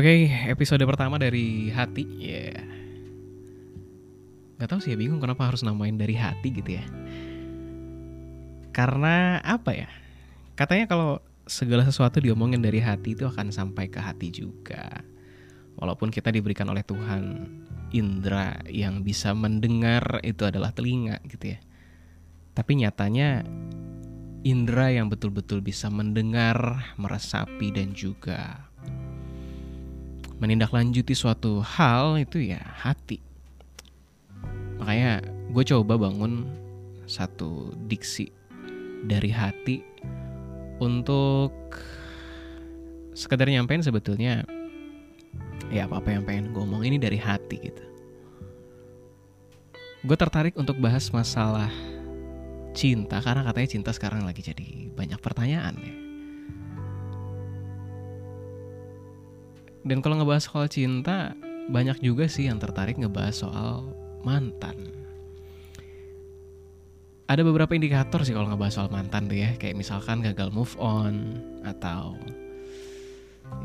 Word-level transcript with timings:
Oke, 0.00 0.32
episode 0.48 0.80
pertama 0.88 1.20
dari 1.20 1.68
hati. 1.68 2.08
Ya. 2.16 2.56
Yeah. 2.56 2.64
Gak 4.56 4.72
tau 4.72 4.80
sih 4.80 4.92
ya 4.92 4.96
bingung 4.96 5.20
kenapa 5.20 5.44
harus 5.44 5.60
namain 5.60 6.00
dari 6.00 6.16
hati 6.16 6.56
gitu 6.56 6.80
ya. 6.80 6.88
Karena 8.72 9.44
apa 9.44 9.76
ya? 9.76 9.92
Katanya 10.56 10.88
kalau 10.88 11.20
segala 11.44 11.84
sesuatu 11.84 12.16
diomongin 12.16 12.64
dari 12.64 12.80
hati 12.80 13.12
itu 13.12 13.28
akan 13.28 13.52
sampai 13.52 13.92
ke 13.92 14.00
hati 14.00 14.32
juga. 14.32 15.04
Walaupun 15.76 16.08
kita 16.08 16.32
diberikan 16.32 16.72
oleh 16.72 16.80
Tuhan 16.80 17.52
indera 17.92 18.56
yang 18.72 19.04
bisa 19.04 19.36
mendengar 19.36 20.24
itu 20.24 20.48
adalah 20.48 20.72
telinga 20.72 21.20
gitu 21.28 21.52
ya. 21.52 21.60
Tapi 22.56 22.80
nyatanya 22.80 23.44
indera 24.48 24.96
yang 24.96 25.12
betul-betul 25.12 25.60
bisa 25.60 25.92
mendengar, 25.92 26.88
meresapi 26.96 27.68
dan 27.76 27.92
juga 27.92 28.69
menindaklanjuti 30.40 31.12
suatu 31.12 31.60
hal 31.60 32.16
itu 32.16 32.40
ya 32.40 32.58
hati. 32.58 33.20
Makanya 34.80 35.20
gue 35.52 35.64
coba 35.68 36.00
bangun 36.00 36.48
satu 37.04 37.76
diksi 37.84 38.32
dari 39.04 39.28
hati 39.28 39.84
untuk 40.80 41.52
sekedar 43.12 43.52
nyampein 43.52 43.84
sebetulnya 43.84 44.48
ya 45.68 45.84
apa-apa 45.84 46.08
yang 46.16 46.24
pengen 46.24 46.56
gue 46.56 46.62
omong 46.64 46.88
ini 46.88 46.96
dari 46.96 47.20
hati 47.20 47.60
gitu. 47.60 47.84
Gue 50.00 50.16
tertarik 50.16 50.56
untuk 50.56 50.80
bahas 50.80 51.12
masalah 51.12 51.68
cinta 52.72 53.20
karena 53.20 53.44
katanya 53.44 53.68
cinta 53.68 53.90
sekarang 53.92 54.24
lagi 54.24 54.40
jadi 54.40 54.88
banyak 54.96 55.20
pertanyaan 55.20 55.76
ya. 55.76 55.99
Dan 59.80 60.04
kalau 60.04 60.20
ngebahas 60.20 60.44
soal 60.44 60.68
cinta, 60.68 61.32
banyak 61.72 62.04
juga 62.04 62.28
sih 62.28 62.50
yang 62.50 62.60
tertarik 62.60 63.00
ngebahas 63.00 63.36
soal 63.46 63.70
mantan. 64.20 64.76
Ada 67.30 67.46
beberapa 67.46 67.72
indikator 67.78 68.26
sih 68.26 68.34
kalau 68.34 68.50
ngebahas 68.50 68.74
soal 68.74 68.90
mantan 68.90 69.30
tuh 69.30 69.38
ya, 69.38 69.54
kayak 69.54 69.78
misalkan 69.78 70.20
gagal 70.20 70.50
move 70.50 70.74
on 70.82 71.38
atau 71.62 72.18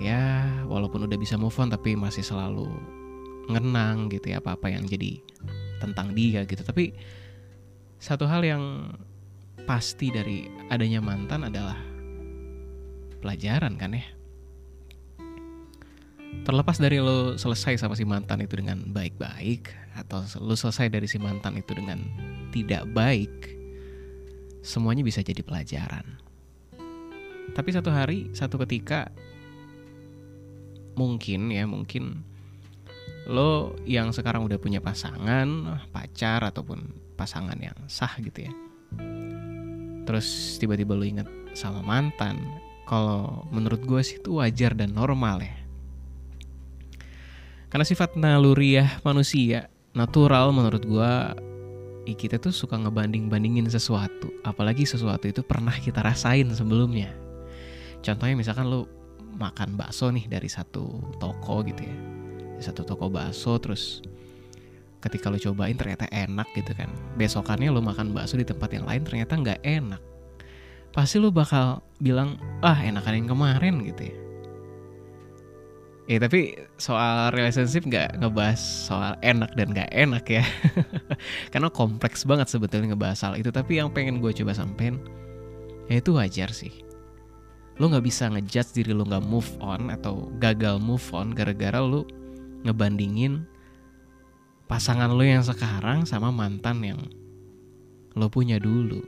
ya 0.00 0.48
walaupun 0.64 1.04
udah 1.04 1.18
bisa 1.20 1.36
move 1.36 1.56
on 1.60 1.68
tapi 1.68 1.92
masih 1.92 2.24
selalu 2.24 2.68
ngenang 3.52 4.08
gitu 4.08 4.32
ya 4.32 4.40
apa-apa 4.40 4.72
yang 4.72 4.84
jadi 4.84 5.18
tentang 5.82 6.12
dia 6.12 6.44
gitu. 6.44 6.60
Tapi 6.60 6.94
satu 7.98 8.28
hal 8.28 8.44
yang 8.44 8.92
pasti 9.64 10.12
dari 10.12 10.44
adanya 10.68 11.00
mantan 11.00 11.48
adalah 11.48 11.76
pelajaran 13.24 13.80
kan 13.80 13.96
ya. 13.96 14.04
Terlepas 16.42 16.76
dari 16.82 16.98
lo 16.98 17.38
selesai 17.38 17.78
sama 17.78 17.94
si 17.94 18.02
mantan 18.02 18.42
itu 18.42 18.58
dengan 18.58 18.82
baik-baik 18.90 19.70
atau 19.94 20.26
lo 20.42 20.58
selesai 20.58 20.90
dari 20.90 21.06
si 21.06 21.22
mantan 21.22 21.56
itu 21.56 21.72
dengan 21.72 22.02
tidak 22.50 22.84
baik, 22.90 23.54
semuanya 24.60 25.06
bisa 25.06 25.22
jadi 25.22 25.40
pelajaran. 25.40 26.04
Tapi 27.54 27.70
satu 27.70 27.88
hari, 27.94 28.34
satu 28.34 28.60
ketika 28.66 29.08
mungkin 30.98 31.48
ya, 31.48 31.64
mungkin 31.64 32.26
lo 33.24 33.72
yang 33.88 34.12
sekarang 34.12 34.44
udah 34.44 34.60
punya 34.60 34.84
pasangan, 34.84 35.80
pacar 35.96 36.44
ataupun 36.44 36.92
pasangan 37.16 37.56
yang 37.56 37.78
sah 37.88 38.12
gitu 38.20 38.50
ya. 38.50 38.52
Terus 40.04 40.60
tiba-tiba 40.60 40.92
lo 40.92 41.08
inget 41.08 41.30
sama 41.56 41.80
mantan, 41.80 42.36
kalau 42.84 43.48
menurut 43.48 43.80
gue 43.80 44.00
sih 44.04 44.20
itu 44.20 44.36
wajar 44.36 44.76
dan 44.76 44.92
normal 44.92 45.40
ya 45.40 45.63
karena 47.74 47.82
sifat 47.90 48.14
naluriah 48.14 49.02
manusia, 49.02 49.66
natural 49.98 50.54
menurut 50.54 50.86
gua 50.86 51.34
kita 52.06 52.38
tuh 52.38 52.54
suka 52.54 52.78
ngebanding-bandingin 52.78 53.66
sesuatu, 53.66 54.30
apalagi 54.46 54.86
sesuatu 54.86 55.26
itu 55.26 55.42
pernah 55.42 55.74
kita 55.74 55.98
rasain 55.98 56.46
sebelumnya. 56.54 57.10
Contohnya 57.98 58.38
misalkan 58.38 58.70
lu 58.70 58.86
makan 59.34 59.74
bakso 59.74 60.06
nih 60.14 60.30
dari 60.30 60.46
satu 60.46 61.02
toko 61.18 61.66
gitu 61.66 61.82
ya. 61.82 61.96
Di 62.54 62.62
satu 62.62 62.86
toko 62.86 63.10
bakso 63.10 63.58
terus 63.58 64.06
ketika 65.02 65.26
lu 65.26 65.42
cobain 65.42 65.74
ternyata 65.74 66.06
enak 66.14 66.46
gitu 66.54 66.78
kan. 66.78 66.86
Besokannya 67.18 67.74
lu 67.74 67.82
makan 67.82 68.14
bakso 68.14 68.38
di 68.38 68.46
tempat 68.46 68.70
yang 68.70 68.86
lain 68.86 69.02
ternyata 69.02 69.34
nggak 69.34 69.60
enak. 69.66 69.98
Pasti 70.94 71.18
lu 71.18 71.34
bakal 71.34 71.82
bilang, 71.98 72.38
ah 72.62 72.78
enakan 72.78 73.26
yang 73.26 73.28
kemarin 73.34 73.82
gitu 73.82 74.14
ya 74.14 74.23
Ya 76.04 76.20
tapi 76.20 76.52
soal 76.76 77.32
relationship 77.32 77.88
nggak 77.88 78.20
ngebahas 78.20 78.60
soal 78.60 79.16
enak 79.24 79.56
dan 79.56 79.72
nggak 79.72 79.88
enak 79.88 80.24
ya. 80.28 80.44
Karena 81.52 81.72
kompleks 81.72 82.28
banget 82.28 82.52
sebetulnya 82.52 82.92
ngebahas 82.92 83.16
soal 83.16 83.34
itu. 83.40 83.48
Tapi 83.48 83.80
yang 83.80 83.88
pengen 83.88 84.20
gue 84.20 84.32
coba 84.36 84.52
sampein 84.52 85.00
Ya 85.88 86.00
itu 86.00 86.12
wajar 86.16 86.52
sih. 86.52 86.84
Lo 87.80 87.90
gak 87.90 88.06
bisa 88.06 88.30
ngejudge 88.30 88.70
diri 88.70 88.94
lo 88.94 89.02
gak 89.02 89.26
move 89.26 89.50
on 89.58 89.90
Atau 89.90 90.30
gagal 90.38 90.78
move 90.78 91.02
on 91.10 91.34
Gara-gara 91.34 91.82
lo 91.82 92.06
ngebandingin 92.62 93.42
Pasangan 94.70 95.10
lo 95.10 95.26
yang 95.26 95.42
sekarang 95.42 96.06
sama 96.06 96.30
mantan 96.30 96.80
yang 96.86 97.00
lo 98.14 98.30
punya 98.30 98.62
dulu. 98.62 99.02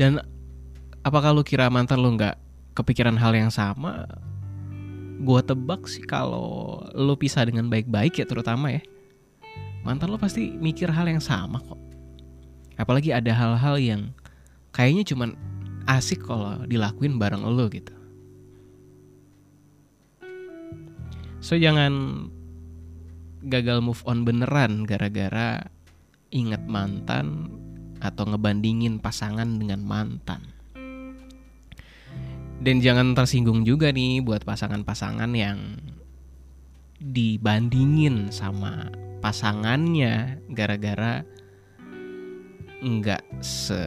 Dan 0.00 0.18
apakah 1.04 1.36
lo 1.36 1.44
kira 1.44 1.68
mantan 1.68 2.00
lo 2.00 2.10
gak 2.16 2.40
kepikiran 2.74 3.14
hal 3.20 3.36
yang 3.36 3.52
sama 3.52 4.06
gue 5.18 5.40
tebak 5.42 5.90
sih 5.90 6.06
kalau 6.06 6.78
lo 6.94 7.14
pisah 7.18 7.42
dengan 7.42 7.66
baik-baik 7.66 8.22
ya 8.22 8.26
terutama 8.26 8.70
ya. 8.70 8.82
Mantan 9.82 10.14
lo 10.14 10.18
pasti 10.18 10.54
mikir 10.54 10.90
hal 10.90 11.10
yang 11.10 11.22
sama 11.22 11.58
kok. 11.58 11.80
Apalagi 12.78 13.10
ada 13.10 13.34
hal-hal 13.34 13.76
yang 13.82 14.02
kayaknya 14.70 15.02
cuman 15.10 15.34
asik 15.90 16.22
kalau 16.22 16.62
dilakuin 16.66 17.18
bareng 17.18 17.42
lo 17.42 17.66
gitu. 17.66 17.94
So 21.42 21.54
jangan 21.58 22.26
gagal 23.46 23.78
move 23.82 24.02
on 24.06 24.26
beneran 24.26 24.82
gara-gara 24.86 25.70
inget 26.34 26.62
mantan 26.66 27.54
atau 27.98 28.26
ngebandingin 28.26 29.02
pasangan 29.02 29.58
dengan 29.58 29.82
mantan 29.82 30.57
dan 32.58 32.82
jangan 32.82 33.14
tersinggung 33.14 33.62
juga 33.62 33.94
nih 33.94 34.18
buat 34.18 34.42
pasangan-pasangan 34.42 35.30
yang 35.30 35.78
dibandingin 36.98 38.34
sama 38.34 38.90
pasangannya 39.22 40.42
gara-gara 40.50 41.22
nggak 42.82 43.22
sebaik 43.42 43.86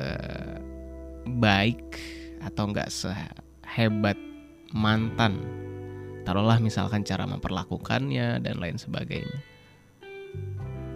atau 2.39 2.63
nggak 2.71 2.87
sehebat 2.91 4.15
mantan. 4.71 5.39
Taruhlah 6.23 6.63
misalkan 6.63 7.03
cara 7.03 7.27
memperlakukannya 7.27 8.39
dan 8.39 8.55
lain 8.59 8.79
sebagainya. 8.79 9.43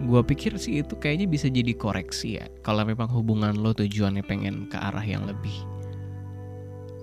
Gua 0.06 0.20
pikir 0.24 0.60
sih 0.60 0.84
itu 0.84 0.96
kayaknya 1.00 1.26
bisa 1.28 1.48
jadi 1.48 1.72
koreksi 1.76 2.40
ya. 2.40 2.48
Kalau 2.64 2.84
memang 2.84 3.08
hubungan 3.12 3.56
lo 3.56 3.72
tujuannya 3.72 4.24
pengen 4.24 4.68
ke 4.68 4.76
arah 4.76 5.04
yang 5.04 5.24
lebih 5.24 5.75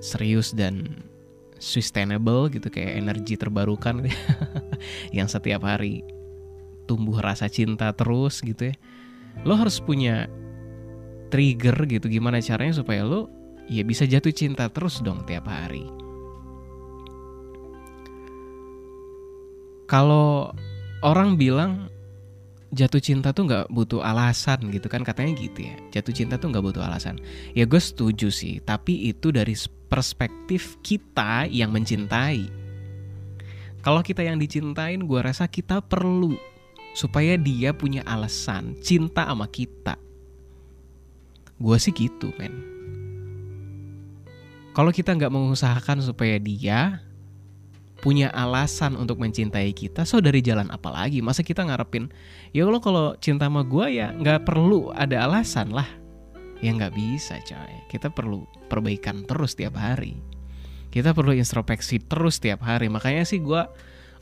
serius 0.04 0.52
dan 0.52 1.00
sustainable 1.64 2.52
gitu 2.52 2.68
kayak 2.68 3.00
energi 3.00 3.40
terbarukan. 3.40 4.04
Yang 5.16 5.40
setiap 5.40 5.64
hari 5.64 6.04
tumbuh 6.84 7.24
rasa 7.24 7.48
cinta 7.48 7.96
terus 7.96 8.44
gitu 8.44 8.76
ya. 8.76 8.76
Lo 9.48 9.56
harus 9.56 9.80
punya 9.80 10.28
trigger 11.32 11.88
gitu 11.88 12.12
gimana 12.12 12.44
caranya 12.44 12.78
supaya 12.78 13.02
lo 13.08 13.32
ya 13.72 13.82
bisa 13.82 14.04
jatuh 14.04 14.36
cinta 14.36 14.68
terus 14.68 15.00
dong 15.00 15.24
tiap 15.24 15.48
hari. 15.48 15.88
Kalau 19.88 20.52
orang 21.00 21.40
bilang 21.40 21.93
jatuh 22.74 22.98
cinta 22.98 23.30
tuh 23.32 23.46
nggak 23.46 23.70
butuh 23.70 24.02
alasan 24.02 24.74
gitu 24.74 24.90
kan 24.90 25.06
katanya 25.06 25.38
gitu 25.38 25.70
ya. 25.70 25.78
Jatuh 25.94 26.14
cinta 26.14 26.42
tuh 26.42 26.50
nggak 26.50 26.66
butuh 26.66 26.82
alasan. 26.82 27.22
Ya 27.54 27.70
gue 27.70 27.78
setuju 27.78 28.34
sih 28.34 28.60
tapi 28.66 29.14
itu 29.14 29.30
dari 29.30 29.54
perspektif 29.88 30.82
kita 30.82 31.46
yang 31.48 31.70
mencintai. 31.70 32.50
Kalau 33.86 34.02
kita 34.02 34.26
yang 34.26 34.42
dicintain 34.42 35.06
gue 35.06 35.20
rasa 35.22 35.46
kita 35.46 35.86
perlu 35.86 36.34
supaya 36.98 37.38
dia 37.38 37.78
punya 37.78 38.02
alasan 38.10 38.74
cinta 38.82 39.30
sama 39.30 39.46
kita. 39.46 39.96
Gue 41.62 41.78
sih 41.78 41.94
gitu 41.94 42.34
men. 42.42 42.74
Kalau 44.74 44.90
kita 44.90 45.14
nggak 45.14 45.30
mengusahakan 45.30 46.02
supaya 46.02 46.42
dia 46.42 47.06
punya 48.04 48.28
alasan 48.36 49.00
untuk 49.00 49.16
mencintai 49.24 49.72
kita, 49.72 50.04
so 50.04 50.20
dari 50.20 50.44
jalan 50.44 50.68
apa 50.76 50.92
lagi? 50.92 51.24
Masa 51.24 51.40
kita 51.40 51.64
ngarepin, 51.64 52.12
ya 52.52 52.68
lo 52.68 52.84
kalau 52.84 53.16
cinta 53.24 53.48
sama 53.48 53.64
gue 53.64 53.96
ya 53.96 54.12
nggak 54.12 54.44
perlu 54.44 54.92
ada 54.92 55.24
alasan 55.24 55.72
lah. 55.72 55.88
Ya 56.60 56.76
nggak 56.76 56.92
bisa 56.92 57.40
coy, 57.48 57.76
kita 57.88 58.12
perlu 58.12 58.44
perbaikan 58.68 59.24
terus 59.24 59.56
tiap 59.56 59.80
hari. 59.80 60.20
Kita 60.92 61.16
perlu 61.16 61.32
introspeksi 61.32 62.04
terus 62.04 62.44
tiap 62.44 62.60
hari. 62.68 62.92
Makanya 62.92 63.24
sih 63.24 63.40
gue 63.40 63.64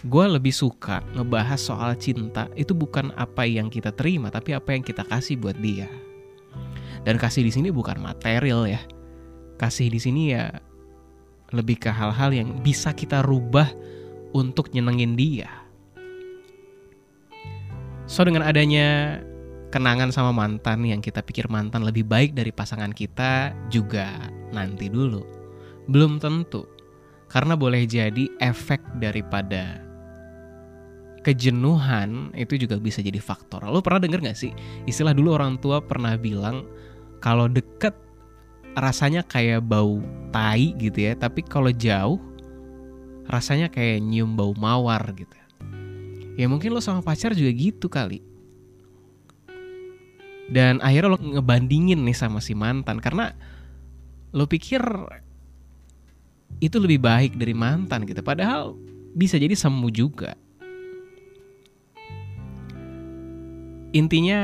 gue 0.06 0.26
lebih 0.30 0.54
suka 0.54 1.02
ngebahas 1.18 1.58
soal 1.58 1.98
cinta 1.98 2.50
itu 2.58 2.74
bukan 2.74 3.14
apa 3.18 3.46
yang 3.46 3.70
kita 3.70 3.94
terima 3.94 4.34
tapi 4.34 4.58
apa 4.58 4.74
yang 4.74 4.82
kita 4.82 5.06
kasih 5.06 5.38
buat 5.38 5.54
dia 5.62 5.86
dan 7.06 7.22
kasih 7.22 7.46
di 7.46 7.54
sini 7.54 7.70
bukan 7.70 8.02
material 8.02 8.66
ya 8.66 8.82
kasih 9.62 9.94
di 9.94 10.02
sini 10.02 10.34
ya 10.34 10.50
lebih 11.52 11.80
ke 11.80 11.92
hal-hal 11.92 12.32
yang 12.32 12.60
bisa 12.64 12.96
kita 12.96 13.24
rubah 13.24 13.68
untuk 14.32 14.72
nyenengin 14.72 15.16
dia. 15.16 15.50
So 18.08 18.28
dengan 18.28 18.44
adanya 18.44 19.20
kenangan 19.72 20.12
sama 20.12 20.36
mantan 20.36 20.84
yang 20.84 21.00
kita 21.00 21.24
pikir 21.24 21.48
mantan 21.48 21.88
lebih 21.88 22.04
baik 22.04 22.36
dari 22.36 22.52
pasangan 22.52 22.92
kita 22.92 23.56
juga 23.72 24.28
nanti 24.52 24.92
dulu. 24.92 25.24
Belum 25.88 26.20
tentu. 26.20 26.68
Karena 27.32 27.56
boleh 27.56 27.88
jadi 27.88 28.28
efek 28.44 28.84
daripada 29.00 29.80
kejenuhan 31.24 32.36
itu 32.36 32.60
juga 32.60 32.76
bisa 32.76 33.00
jadi 33.00 33.24
faktor. 33.24 33.64
Lo 33.64 33.80
pernah 33.80 34.04
denger 34.04 34.20
gak 34.28 34.36
sih? 34.36 34.52
Istilah 34.84 35.16
dulu 35.16 35.40
orang 35.40 35.56
tua 35.64 35.80
pernah 35.80 36.20
bilang 36.20 36.68
kalau 37.24 37.48
deket 37.48 37.96
rasanya 38.78 39.26
kayak 39.26 39.64
bau 39.66 40.00
tai 40.32 40.76
gitu 40.80 41.12
ya, 41.12 41.14
tapi 41.16 41.44
kalau 41.44 41.72
jauh 41.72 42.20
rasanya 43.28 43.72
kayak 43.72 44.04
nyium 44.04 44.36
bau 44.36 44.56
mawar 44.56 45.02
gitu. 45.16 45.36
Ya 46.40 46.48
mungkin 46.48 46.72
lo 46.72 46.80
sama 46.80 47.04
pacar 47.04 47.36
juga 47.36 47.52
gitu 47.52 47.92
kali. 47.92 48.24
Dan 50.52 50.84
akhirnya 50.84 51.16
lo 51.16 51.20
ngebandingin 51.20 52.04
nih 52.04 52.16
sama 52.16 52.44
si 52.44 52.52
mantan 52.52 53.00
karena 53.00 53.32
lo 54.36 54.48
pikir 54.48 54.84
itu 56.60 56.76
lebih 56.80 57.00
baik 57.00 57.40
dari 57.40 57.56
mantan 57.56 58.04
gitu. 58.04 58.20
Padahal 58.20 58.76
bisa 59.16 59.40
jadi 59.40 59.56
semu 59.56 59.88
juga. 59.92 60.36
intinya 63.92 64.40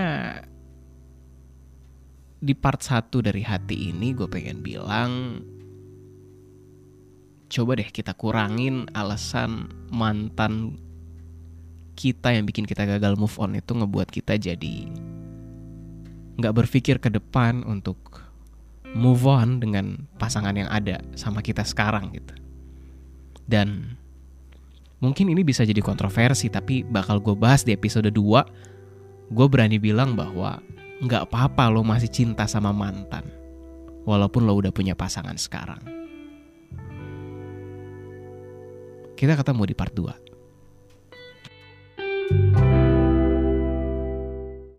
di 2.37 2.53
part 2.53 2.85
1 2.85 3.09
dari 3.25 3.41
hati 3.41 3.89
ini 3.89 4.13
gue 4.13 4.29
pengen 4.29 4.61
bilang 4.61 5.41
coba 7.47 7.79
deh 7.79 7.89
kita 7.89 8.13
kurangin 8.13 8.85
alasan 8.93 9.71
mantan 9.89 10.77
kita 11.97 12.29
yang 12.35 12.45
bikin 12.45 12.69
kita 12.69 12.85
gagal 12.85 13.17
move 13.17 13.33
on 13.41 13.57
itu 13.57 13.73
ngebuat 13.73 14.13
kita 14.13 14.37
jadi 14.37 14.77
nggak 16.37 16.53
berpikir 16.53 17.01
ke 17.01 17.09
depan 17.09 17.65
untuk 17.65 17.97
move 18.93 19.25
on 19.25 19.57
dengan 19.57 20.05
pasangan 20.21 20.53
yang 20.53 20.69
ada 20.69 21.01
sama 21.17 21.41
kita 21.41 21.65
sekarang 21.65 22.13
gitu. 22.13 22.37
Dan 23.49 23.97
mungkin 25.01 25.33
ini 25.33 25.41
bisa 25.41 25.65
jadi 25.65 25.81
kontroversi 25.81 26.53
tapi 26.53 26.85
bakal 26.85 27.17
gue 27.17 27.33
bahas 27.33 27.65
di 27.65 27.73
episode 27.73 28.13
2 28.13 29.33
gue 29.33 29.47
berani 29.49 29.81
bilang 29.81 30.13
bahwa 30.13 30.61
nggak 30.97 31.29
apa-apa 31.29 31.69
lo 31.69 31.85
masih 31.85 32.09
cinta 32.09 32.49
sama 32.49 32.73
mantan, 32.73 33.29
walaupun 34.03 34.49
lo 34.49 34.57
udah 34.57 34.73
punya 34.73 34.97
pasangan 34.97 35.37
sekarang. 35.37 35.81
Kita 39.17 39.33
ketemu 39.33 39.63
di 39.65 39.75
part 39.77 39.93
2. 39.93 40.26